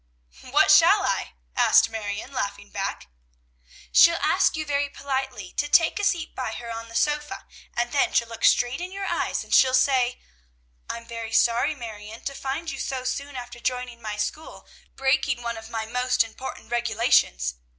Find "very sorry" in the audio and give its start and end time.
11.05-11.75